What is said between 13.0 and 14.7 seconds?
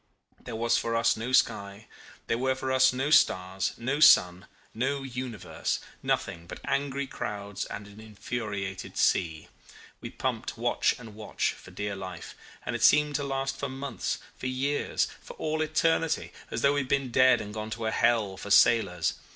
to last for months, for